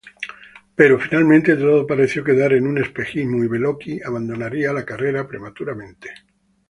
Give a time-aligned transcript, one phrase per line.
[0.75, 6.09] Pero finalmente todo pareció quedar en un espejismo y Beloki abandonaría la carrera prematuramente.